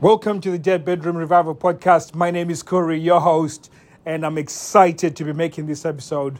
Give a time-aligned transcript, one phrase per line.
[0.00, 2.14] Welcome to the Dead Bedroom Revival podcast.
[2.14, 3.68] My name is Corey, your host,
[4.06, 6.38] and I'm excited to be making this episode.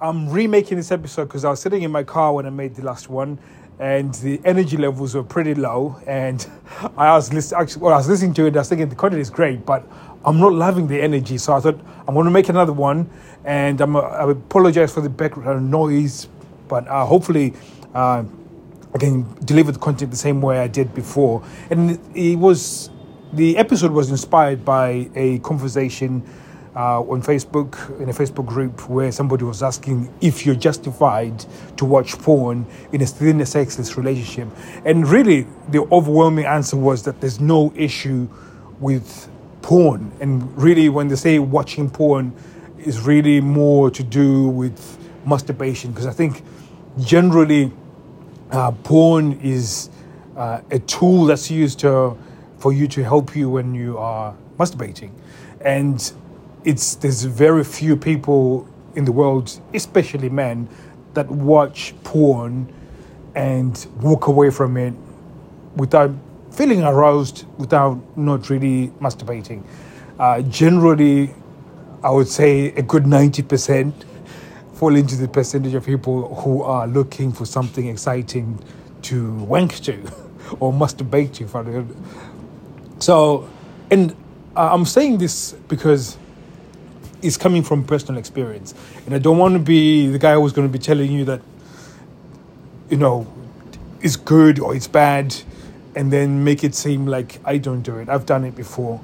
[0.00, 2.82] I'm remaking this episode because I was sitting in my car when I made the
[2.82, 3.38] last one,
[3.78, 6.00] and the energy levels were pretty low.
[6.06, 6.46] And
[6.96, 8.56] I was listening, actually, well, I was listening to it.
[8.56, 9.86] I was thinking the content is great, but
[10.24, 11.36] I'm not loving the energy.
[11.36, 11.78] So I thought
[12.08, 13.10] I'm going to make another one,
[13.44, 16.28] and I'm, I apologize for the background noise,
[16.68, 17.52] but uh, hopefully.
[17.94, 18.24] Uh,
[18.94, 21.42] I can deliver the content the same way I did before.
[21.68, 22.90] And it was
[23.34, 26.22] the episode was inspired by a conversation
[26.76, 31.44] uh, on Facebook in a Facebook group where somebody was asking if you're justified
[31.76, 34.48] to watch porn in a in a sexless relationship,
[34.84, 38.28] and really the overwhelming answer was that there's no issue
[38.80, 39.28] with
[39.62, 42.32] porn, and really when they say watching porn
[42.78, 46.42] is really more to do with masturbation because I think
[47.00, 47.72] generally
[48.50, 49.90] uh, porn is
[50.36, 52.16] uh, a tool that's used to
[52.64, 55.10] for you to help you when you are masturbating.
[55.60, 56.00] And
[56.64, 60.66] it's there's very few people in the world, especially men,
[61.12, 62.72] that watch porn
[63.34, 64.94] and walk away from it
[65.76, 66.10] without
[66.52, 69.62] feeling aroused, without not really masturbating.
[70.18, 71.34] Uh, generally,
[72.02, 73.92] I would say a good 90%
[74.72, 78.58] fall into the percentage of people who are looking for something exciting
[79.02, 80.00] to wank to
[80.60, 81.44] or masturbate to.
[83.04, 83.46] So,
[83.90, 84.12] and
[84.56, 86.16] uh, I'm saying this because
[87.20, 88.72] it's coming from personal experience.
[89.04, 91.42] And I don't want to be the guy who's going to be telling you that,
[92.88, 93.26] you know,
[94.00, 95.36] it's good or it's bad
[95.94, 98.08] and then make it seem like I don't do it.
[98.08, 99.02] I've done it before.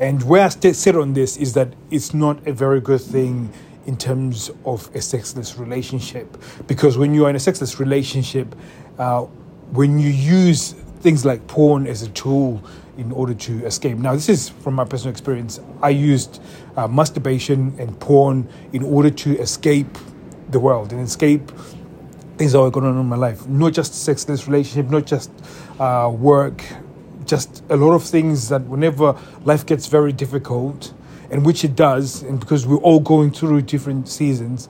[0.00, 3.52] And where I sit on this is that it's not a very good thing
[3.84, 6.42] in terms of a sexless relationship.
[6.66, 8.56] Because when you are in a sexless relationship,
[8.98, 9.24] uh,
[9.72, 12.62] when you use things like porn as a tool
[12.98, 13.96] in order to escape.
[13.98, 15.60] Now, this is from my personal experience.
[15.80, 16.42] I used
[16.76, 19.98] uh, masturbation and porn in order to escape
[20.50, 21.50] the world and escape
[22.36, 23.46] things that were going on in my life.
[23.46, 25.30] Not just sexless relationship, not just
[25.78, 26.64] uh, work,
[27.24, 30.92] just a lot of things that whenever life gets very difficult,
[31.30, 34.68] and which it does, and because we're all going through different seasons,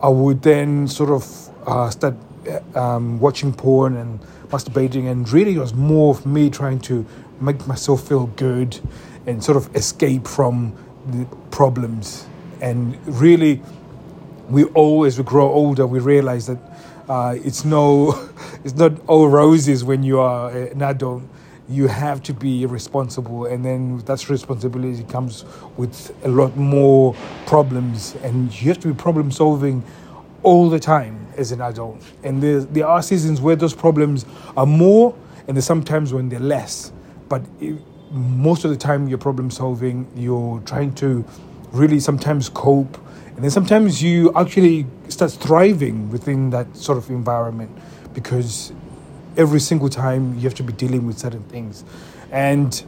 [0.00, 2.14] I would then sort of uh, start
[2.48, 7.04] uh, um, watching porn and masturbating, and really it was more of me trying to
[7.40, 8.78] make myself feel good
[9.26, 10.72] and sort of escape from
[11.06, 12.26] the problems.
[12.60, 13.62] And really,
[14.48, 16.58] we all, as we grow older, we realize that
[17.08, 18.30] uh, it's no,
[18.64, 21.22] it's not all roses when you are an adult.
[21.68, 25.44] You have to be responsible, and then that responsibility comes
[25.76, 29.84] with a lot more problems, and you have to be problem solving
[30.42, 32.02] all the time as an adult.
[32.22, 34.24] And there, there are seasons where those problems
[34.56, 35.14] are more,
[35.46, 36.90] and there's sometimes when they're less.
[37.28, 37.76] But it,
[38.10, 41.24] most of the time, you're problem solving, you're trying to
[41.72, 42.98] really sometimes cope,
[43.34, 47.70] and then sometimes you actually start thriving within that sort of environment
[48.14, 48.72] because
[49.36, 51.84] every single time you have to be dealing with certain things.
[52.32, 52.82] And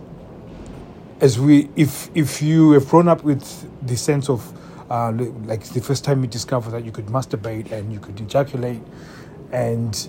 [1.21, 4.53] as we, if if you have grown up with the sense of
[4.91, 5.13] uh,
[5.45, 8.83] like the first time you discover that you could masturbate and you could ejaculate,
[9.53, 10.09] and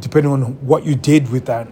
[0.00, 1.68] depending on what you did with that,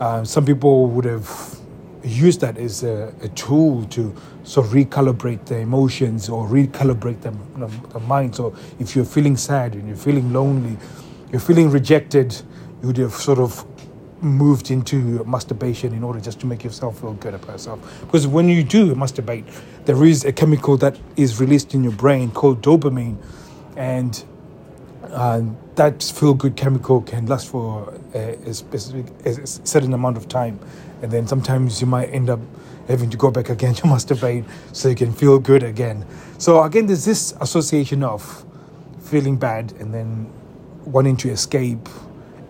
[0.00, 1.58] uh, some people would have
[2.02, 7.30] used that as a, a, tool to sort of recalibrate their emotions or recalibrate the,
[7.58, 8.34] the, the mind.
[8.34, 10.76] So if you're feeling sad and you're feeling lonely,
[11.32, 12.34] you're feeling rejected,
[12.82, 13.64] you would have sort of
[14.20, 18.00] moved into masturbation in order just to make yourself feel good about yourself.
[18.00, 19.44] Because when you do masturbate,
[19.84, 23.16] there is a chemical that is released in your brain called dopamine,
[23.76, 24.24] and
[25.14, 25.42] uh,
[25.76, 30.58] that feel good chemical can last for a, a specific, a certain amount of time,
[31.02, 32.40] and then sometimes you might end up
[32.88, 36.04] having to go back again to masturbate so you can feel good again.
[36.38, 38.44] So again, there's this association of
[39.00, 40.32] feeling bad and then
[40.84, 41.88] wanting to escape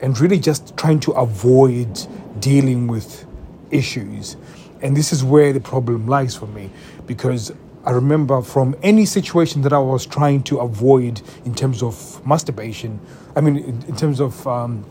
[0.01, 2.07] and really just trying to avoid
[2.41, 3.27] dealing with
[3.71, 4.37] issues.
[4.83, 6.71] And this is where the problem lies for me
[7.07, 7.53] because
[7.85, 12.99] I remember from any situation that I was trying to avoid in terms of masturbation,
[13.37, 14.85] I mean, in, in terms of, um,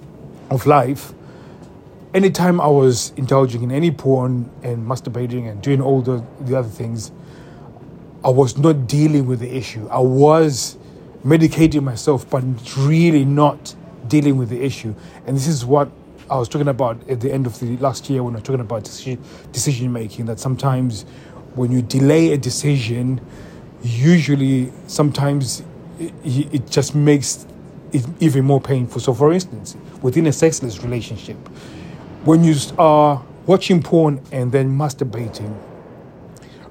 [0.52, 1.14] of life,
[2.14, 6.70] anytime I was indulging in any porn and masturbating and doing all the, the other
[6.70, 7.12] things,
[8.24, 9.88] I was not dealing with the issue.
[9.90, 10.78] I was
[11.26, 12.44] medicating myself, but
[12.78, 13.76] really not
[14.08, 14.94] dealing with the issue.
[15.26, 15.90] And this is what
[16.30, 18.62] I was talking about at the end of the last year when I was talking
[18.62, 20.26] about decision making.
[20.26, 21.06] That sometimes
[21.56, 23.22] when you delay a decision,
[23.84, 25.64] usually sometimes
[26.00, 26.14] it,
[26.54, 27.46] it just makes
[27.92, 29.02] it even more painful.
[29.02, 31.38] So, for instance, within a sexless relationship,
[32.26, 35.56] when you are watching porn and then masturbating,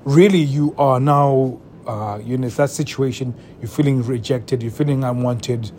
[0.05, 5.05] really you are now uh, you know in that situation you're feeling rejected, you're feeling
[5.05, 5.71] unwanted,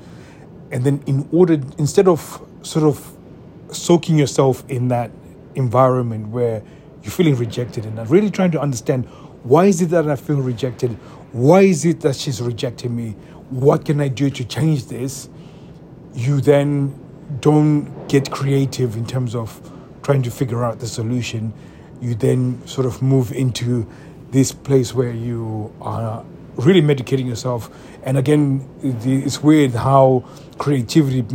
[0.71, 3.17] and then in order instead of sort of
[3.71, 5.11] soaking yourself in that
[5.55, 6.61] environment where
[7.03, 9.05] you're feeling rejected and I'm really trying to understand
[9.43, 10.91] why is it that I feel rejected?
[11.33, 13.11] Why is it that she's rejecting me?
[13.49, 15.29] What can I do to change this?
[16.13, 16.97] You then
[17.41, 19.71] don't get creative in terms of
[20.01, 21.53] trying to figure out the solution.
[22.01, 23.85] You then sort of move into
[24.31, 26.23] this place where you are
[26.55, 27.69] really medicating yourself.
[28.03, 30.23] And again, it's weird how
[30.57, 31.25] creativity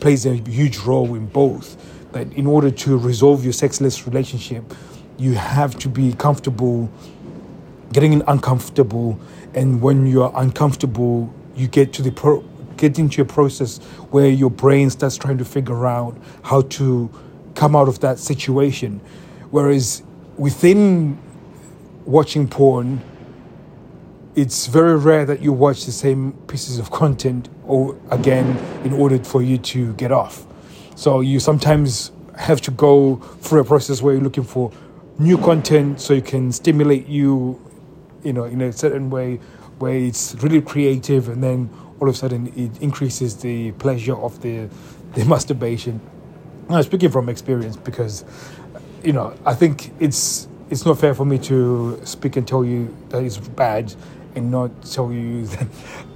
[0.00, 1.76] plays a huge role in both.
[2.12, 4.74] That in order to resolve your sexless relationship,
[5.16, 6.90] you have to be comfortable
[7.92, 9.18] getting uncomfortable.
[9.54, 12.44] And when you're uncomfortable, you get to the pro-
[12.76, 13.78] get into a process
[14.10, 17.10] where your brain starts trying to figure out how to
[17.54, 19.00] come out of that situation.
[19.50, 20.02] Whereas
[20.38, 21.18] within
[22.06, 23.02] watching porn,
[24.34, 29.22] it's very rare that you watch the same pieces of content or again in order
[29.22, 30.46] for you to get off.
[31.00, 34.70] So you sometimes have to go through a process where you're looking for
[35.18, 37.58] new content so you can stimulate you,
[38.22, 39.36] you know, in a certain way
[39.78, 44.42] where it's really creative and then all of a sudden it increases the pleasure of
[44.42, 44.68] the
[45.14, 46.02] the masturbation.
[46.68, 48.26] I'm speaking from experience because
[49.02, 52.94] you know, I think it's it's not fair for me to speak and tell you
[53.08, 53.94] that it's bad
[54.34, 55.66] and not tell you that,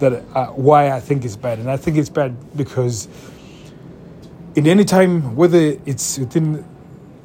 [0.00, 1.58] that uh, why I think it's bad.
[1.58, 3.08] And I think it's bad because
[4.54, 6.64] in any time, whether it's within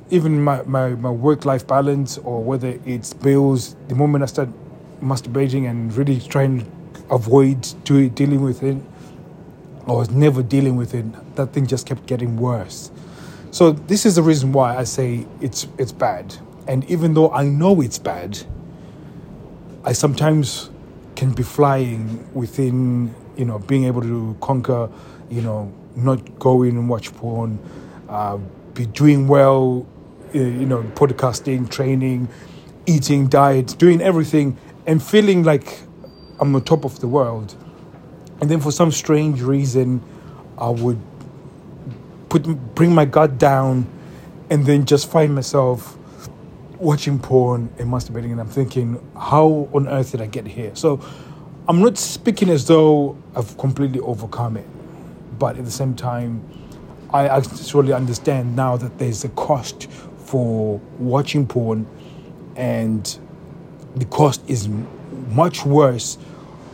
[0.10, 4.50] even my, my, my work life balance or whether it's bills, the moment I start
[5.02, 8.78] masturbating and really trying to avoid to, dealing with it,
[9.88, 11.06] I was never dealing with it,
[11.36, 12.92] that thing just kept getting worse.
[13.52, 16.36] So this is the reason why I say it's it's bad.
[16.68, 18.38] And even though I know it's bad,
[19.84, 20.70] I sometimes
[21.16, 24.90] can be flying within, you know, being able to conquer,
[25.32, 25.74] you know,
[26.04, 27.60] not going and watch porn,
[28.08, 28.38] uh,
[28.74, 29.86] be doing well,
[30.34, 32.28] uh, you know, podcasting, training,
[32.86, 35.80] eating, diet, doing everything, and feeling like
[36.40, 37.56] I'm on top of the world.
[38.42, 40.02] And then for some strange reason,
[40.58, 41.00] I would
[42.30, 42.44] put
[42.76, 43.88] bring my gut down,
[44.50, 45.98] and then just find myself
[46.78, 50.72] watching porn and masturbating, and I'm thinking, how on earth did I get here?
[50.76, 51.02] So
[51.68, 54.66] I'm not speaking as though I've completely overcome it,
[55.40, 56.44] but at the same time,
[57.12, 59.90] I actually understand now that there's a cost
[60.26, 61.88] for watching porn,
[62.56, 63.18] and
[63.96, 64.70] the cost is
[65.32, 66.18] much worse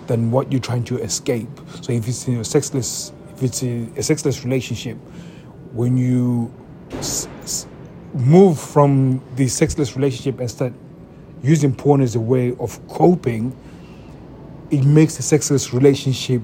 [0.08, 1.48] than what you're trying to escape.
[1.82, 4.98] So if it's a sexless, if it's a, a sexless relationship,
[5.74, 6.54] when you
[6.92, 7.68] s- s-
[8.14, 10.74] move from the sexless relationship and start
[11.44, 13.56] using porn as a way of coping,
[14.72, 16.42] it makes the sexless relationship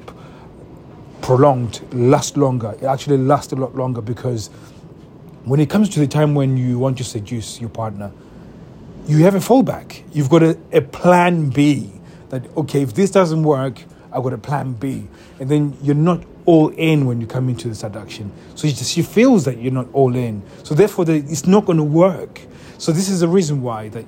[1.35, 2.75] prolonged, last longer.
[2.81, 4.47] It actually lasts a lot longer because
[5.45, 8.11] when it comes to the time when you want to seduce your partner,
[9.07, 10.03] you have a fallback.
[10.11, 11.93] You've got a, a plan B
[12.31, 13.81] that, okay, if this doesn't work,
[14.11, 15.07] I've got a plan B.
[15.39, 18.29] And then you're not all in when you come into the seduction.
[18.55, 20.43] So she, feels that you're not all in.
[20.63, 22.41] So therefore, the, it's not going to work.
[22.77, 24.05] So this is the reason why that,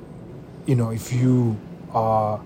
[0.65, 1.57] you know, if you
[1.93, 2.41] are,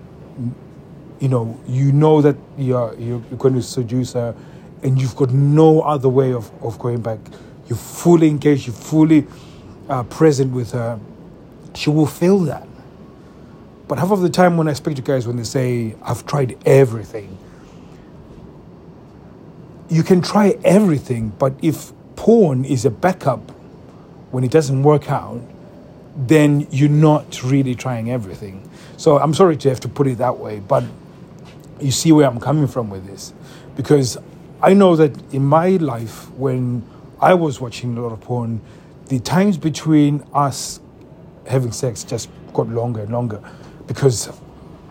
[1.18, 4.36] you know, you know that you're, you're going to seduce her
[4.82, 7.18] and you've got no other way of, of going back.
[7.68, 9.26] You're fully engaged, you're fully
[9.88, 10.98] uh, present with her.
[11.74, 12.66] She will feel that.
[13.86, 16.58] But half of the time when I speak to guys, when they say, I've tried
[16.66, 17.38] everything,
[19.88, 23.50] you can try everything, but if porn is a backup
[24.30, 25.40] when it doesn't work out,
[26.16, 28.68] then you're not really trying everything.
[28.96, 30.84] So I'm sorry to have to put it that way, but
[31.80, 33.32] you see where I'm coming from with this.
[33.76, 34.18] Because
[34.60, 36.84] I know that in my life, when
[37.20, 38.60] I was watching a lot of porn,
[39.06, 40.80] the times between us
[41.46, 43.42] having sex just got longer and longer
[43.86, 44.30] because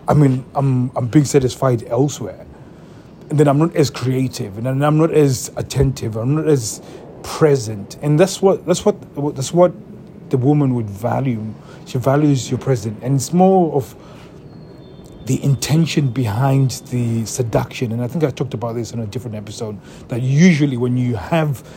[0.07, 2.47] I mean I'm I'm being satisfied elsewhere
[3.29, 6.81] and then I'm not as creative, and I'm not as attentive, I'm not as
[7.23, 8.95] present, and that's what that's what
[9.35, 9.73] that's what
[10.29, 11.43] the woman would value.
[11.85, 13.95] She values your presence, and it's more of
[15.27, 17.91] the intention behind the seduction.
[17.91, 19.77] And I think I talked about this in a different episode.
[20.07, 21.67] That usually when you have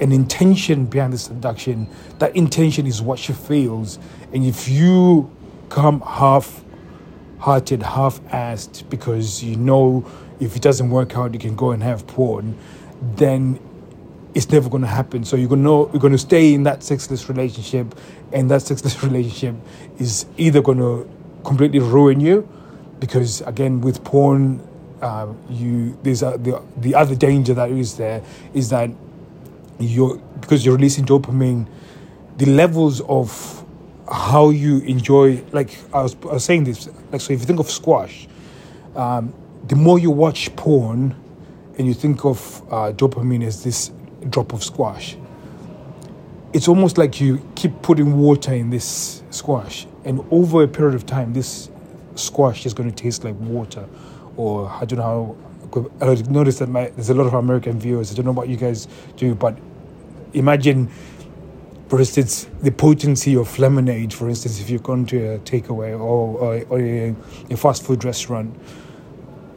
[0.00, 1.86] an intention behind the seduction,
[2.18, 3.98] that intention is what she feels,
[4.32, 5.30] and if you
[5.68, 6.64] come half
[7.38, 10.04] hearted, half assed because you know
[10.40, 12.56] if it doesn't work out, you can go and have porn,
[13.16, 13.60] then
[14.34, 15.24] it's never going to happen.
[15.24, 17.94] So you're going to you're going to stay in that sexless relationship,
[18.32, 19.54] and that sexless relationship
[19.98, 21.08] is either going to
[21.44, 22.48] completely ruin you,
[23.00, 24.60] because again with porn,
[25.02, 28.22] uh, you there's a, the the other danger that is there
[28.54, 28.90] is that
[29.78, 31.66] you're because you're releasing dopamine,
[32.36, 33.64] the levels of
[34.10, 37.60] how you enjoy like I was, I was saying this like so if you think
[37.60, 38.28] of squash,
[38.94, 39.34] um,
[39.66, 41.14] the more you watch porn,
[41.78, 43.90] and you think of uh, dopamine as this
[44.30, 45.16] drop of squash.
[46.52, 51.04] It's almost like you keep putting water in this squash, and over a period of
[51.04, 51.68] time, this
[52.14, 53.86] squash is going to taste like water.
[54.36, 55.36] Or I don't know
[55.70, 55.90] how.
[56.00, 58.12] I noticed that my, there's a lot of American viewers.
[58.12, 59.58] I don't know what you guys do, but
[60.32, 60.88] imagine,
[61.88, 64.12] for instance, the potency of lemonade.
[64.12, 67.14] For instance, if you're going to a takeaway or, or, or a,
[67.50, 68.54] a fast food restaurant,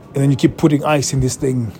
[0.08, 1.72] and then you keep putting ice in this thing,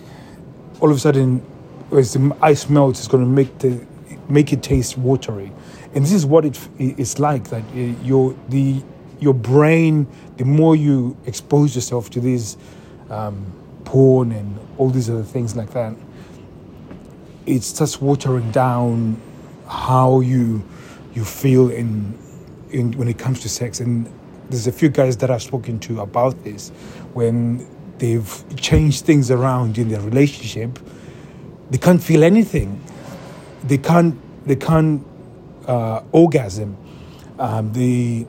[0.80, 1.44] all of a sudden
[1.92, 3.86] as the ice melts, it's going to make the
[4.30, 5.52] make it taste watery,
[5.94, 8.84] and this is what it's like that uh, your the
[9.20, 10.08] your brain,
[10.38, 12.58] the more you expose yourself to these
[13.10, 13.52] um,
[13.86, 15.96] porn and all these other things like that,
[17.46, 19.20] it starts watering down
[19.68, 20.64] how you
[21.14, 22.18] you feel in
[22.70, 23.80] in when it comes to sex.
[23.80, 24.12] And
[24.50, 26.70] there's a few guys that I've spoken to about this
[27.14, 30.78] when they've changed things around in their relationship
[31.70, 32.82] they can't feel anything.
[33.64, 34.16] They can't.
[34.46, 35.06] They can't
[35.68, 36.78] uh, orgasm.
[37.38, 38.26] Um, the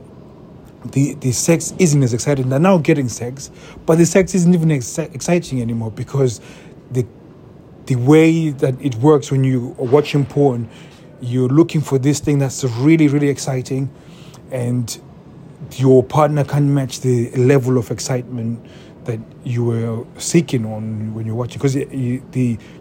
[0.85, 2.49] the the sex isn't as exciting.
[2.49, 3.51] They're now getting sex,
[3.85, 6.39] but the sex isn't even ex- exciting anymore because
[6.91, 7.05] the
[7.85, 10.69] the way that it works when you are watching porn,
[11.21, 13.89] you're looking for this thing that's really really exciting,
[14.51, 14.99] and
[15.73, 18.65] your partner can't match the level of excitement
[19.05, 22.21] that you were seeking on when you're watching because you,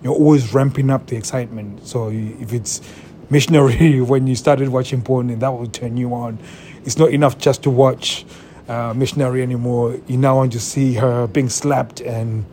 [0.02, 1.86] you're always ramping up the excitement.
[1.86, 2.80] So if it's
[3.30, 6.38] missionary when you started watching porn, and that will turn you on.
[6.84, 8.24] It's not enough just to watch
[8.68, 9.98] uh, missionary anymore.
[10.06, 12.44] You now want to see her being slapped and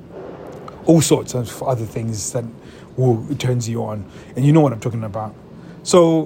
[0.85, 2.45] all sorts of other things that
[2.97, 5.35] will turns you on, and you know what I'm talking about.
[5.83, 6.25] So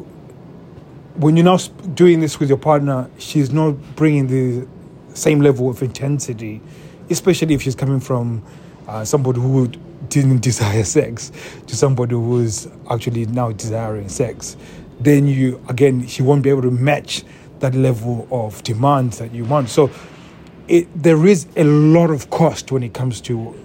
[1.15, 1.57] when you're now
[1.93, 4.67] doing this with your partner, she's not bringing the
[5.15, 6.61] same level of intensity
[7.09, 8.43] especially if she's coming from
[8.87, 9.67] uh, somebody who
[10.09, 11.31] didn't desire sex
[11.67, 14.57] to somebody who's actually now desiring sex,
[14.99, 17.23] then you again she won't be able to match
[17.59, 19.69] that level of demand that you want.
[19.69, 19.89] So
[20.67, 23.55] it, there is a lot of cost when it comes to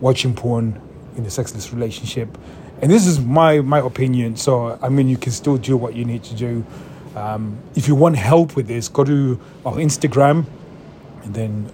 [0.00, 0.80] watching porn
[1.16, 2.38] in a sexless relationship.
[2.80, 4.36] And this is my, my opinion.
[4.36, 6.66] So, I mean, you can still do what you need to do.
[7.16, 10.46] Um, if you want help with this, go to our Instagram
[11.22, 11.72] and then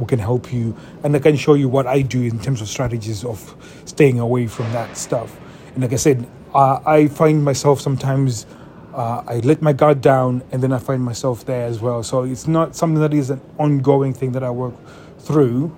[0.00, 2.68] we can help you and I can show you what I do in terms of
[2.68, 3.54] strategies of
[3.84, 5.38] staying away from that stuff.
[5.74, 8.46] And like I said, I find myself sometimes
[8.94, 12.02] uh, I let my guard down and then I find myself there as well.
[12.02, 14.74] So it's not something that is an ongoing thing that I work
[15.18, 15.76] through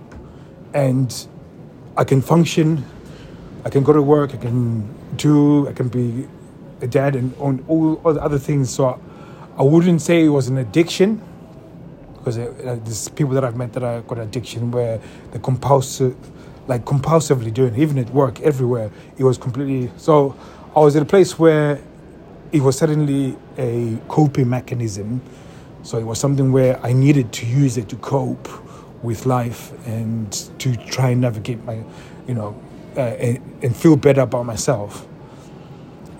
[0.73, 1.27] and
[1.97, 2.85] I can function,
[3.65, 6.27] I can go to work, I can do, I can be
[6.81, 8.71] a dad and on all, all the other things.
[8.71, 8.99] So
[9.59, 11.21] I wouldn't say it was an addiction
[12.23, 15.01] because uh, there's people that I've met that have got addiction where
[15.33, 16.17] they compulsive,
[16.69, 18.93] like compulsively doing, it, even at work, everywhere.
[19.19, 19.91] It was completely.
[19.97, 20.37] So
[20.77, 21.81] I was in a place where
[22.53, 25.21] it was suddenly a coping mechanism.
[25.83, 28.49] So it was something where I needed to use it to cope
[29.03, 31.83] with life and to try and navigate my,
[32.29, 32.57] you know,
[32.97, 35.09] uh, and, and feel better about myself.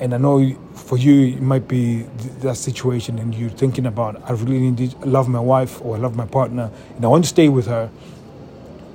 [0.03, 2.03] And I know for you, it might be
[2.41, 6.01] that situation, and you're thinking about, I really need to love my wife or I
[6.01, 7.89] love my partner, and I want to stay with her,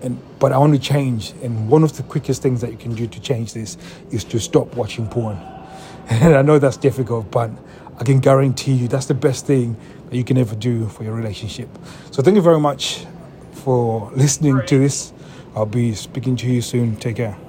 [0.02, 1.32] and but I want to change.
[1.42, 3.78] And one of the quickest things that you can do to change this
[4.12, 5.40] is to stop watching porn.
[6.10, 7.52] And I know that's difficult, but
[7.98, 9.78] I can guarantee you that's the best thing
[10.10, 11.70] that you can ever do for your relationship.
[12.12, 13.06] So thank you very much
[13.54, 15.14] for listening to this.
[15.56, 16.98] I'll be speaking to you soon.
[16.98, 17.47] Take care.